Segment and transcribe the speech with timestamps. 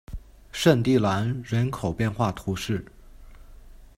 [0.51, 2.83] 圣蒂兰人口变化图示